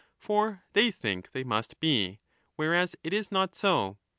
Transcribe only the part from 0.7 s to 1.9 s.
they think they must